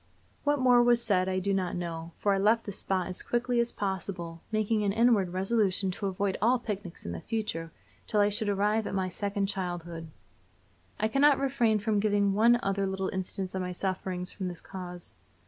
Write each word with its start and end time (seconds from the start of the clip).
What 0.43 0.57
more 0.57 0.81
was 0.81 1.03
said 1.03 1.29
I 1.29 1.37
do 1.37 1.53
not 1.53 1.75
know, 1.75 2.13
for 2.17 2.33
I 2.33 2.39
left 2.39 2.63
the 2.63 2.71
spot 2.71 3.05
as 3.05 3.21
quickly 3.21 3.59
as 3.59 3.71
possible, 3.71 4.41
making 4.51 4.83
an 4.83 4.91
inward 4.91 5.29
resolution 5.31 5.91
to 5.91 6.07
avoid 6.07 6.39
all 6.41 6.57
picnics 6.57 7.05
in 7.05 7.11
the 7.11 7.21
future 7.21 7.71
till 8.07 8.19
I 8.19 8.29
should 8.29 8.49
arrive 8.49 8.87
at 8.87 8.95
my 8.95 9.09
second 9.09 9.45
childhood. 9.45 10.09
I 10.99 11.07
cannot 11.07 11.37
refrain 11.37 11.77
from 11.77 11.99
giving 11.99 12.33
one 12.33 12.59
other 12.63 12.87
little 12.87 13.09
instance 13.09 13.53
of 13.53 13.61
my 13.61 13.73
sufferings 13.73 14.31
from 14.31 14.47
this 14.47 14.59
cause. 14.59 15.13